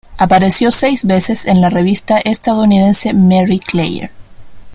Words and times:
Apareció 0.17 0.71
seis 0.71 1.05
veces 1.05 1.45
en 1.45 1.61
la 1.61 1.69
revista 1.69 2.17
estadounidense 2.17 3.13
Marie 3.13 3.59
Claire. 3.59 4.09